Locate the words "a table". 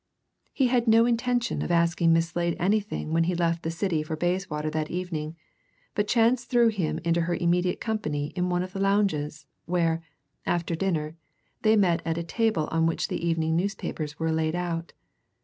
12.17-12.67